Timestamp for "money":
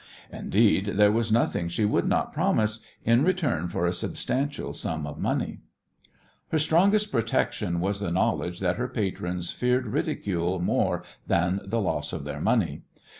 5.19-5.59, 12.41-12.81